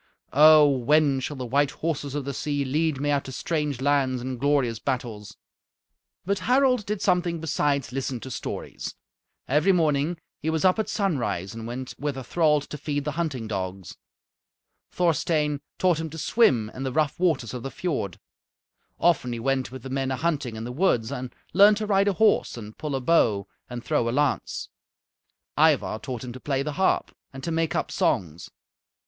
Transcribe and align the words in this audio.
Oh! 0.33 0.67
when 0.67 1.19
shall 1.19 1.35
the 1.37 1.45
white 1.45 1.69
horses 1.69 2.15
of 2.15 2.25
the 2.25 2.33
sea 2.33 2.65
lead 2.65 2.99
me 2.99 3.11
out 3.11 3.25
to 3.25 3.31
strange 3.31 3.81
lands 3.81 4.19
and 4.19 4.39
glorious 4.39 4.79
battles?" 4.79 5.37
But 6.25 6.39
Harald 6.39 6.87
did 6.87 7.03
something 7.03 7.39
besides 7.39 7.91
listen 7.91 8.19
to 8.21 8.31
stories. 8.31 8.95
Every 9.47 9.71
morning 9.71 10.17
he 10.39 10.49
was 10.49 10.65
up 10.65 10.79
at 10.79 10.89
sunrise 10.89 11.53
and 11.53 11.67
went 11.67 11.93
with 11.99 12.17
a 12.17 12.23
thrall 12.23 12.61
to 12.61 12.77
feed 12.79 13.05
the 13.05 13.11
hunting 13.11 13.47
dogs. 13.47 13.95
Thorstein 14.89 15.61
taught 15.77 15.99
him 15.99 16.09
to 16.09 16.17
swim 16.17 16.71
in 16.73 16.81
the 16.81 16.91
rough 16.91 17.19
waters 17.19 17.53
of 17.53 17.61
the 17.61 17.69
fiord. 17.69 18.19
Often 18.99 19.33
he 19.33 19.39
went 19.39 19.71
with 19.71 19.83
the 19.83 19.91
men 19.91 20.09
a 20.09 20.15
hunting 20.15 20.55
in 20.55 20.63
the 20.63 20.71
woods 20.71 21.11
and 21.11 21.31
learned 21.53 21.77
to 21.77 21.85
ride 21.85 22.07
a 22.07 22.13
horse 22.13 22.57
and 22.57 22.75
pull 22.75 22.95
a 22.95 23.01
bow 23.01 23.47
and 23.69 23.85
throw 23.85 24.09
a 24.09 24.09
lance. 24.09 24.69
Ivar 25.55 25.99
taught 25.99 26.23
him 26.23 26.33
to 26.33 26.39
play 26.39 26.63
the 26.63 26.71
harp 26.73 27.15
and 27.31 27.43
to 27.43 27.51
make 27.51 27.75
up 27.75 27.91
songs. 27.91 28.49